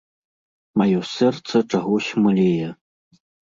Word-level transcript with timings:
Маё 0.81 1.01
сэрца 1.15 1.57
чагось 1.75 2.09
млее. 2.25 2.69